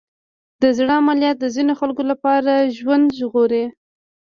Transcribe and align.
د 0.61 0.63
زړه 0.77 0.93
عملیات 1.01 1.37
د 1.39 1.45
ځینو 1.55 1.73
خلکو 1.79 2.03
لپاره 2.11 2.53
ژوند 2.77 3.05
ژغوري. 3.19 3.65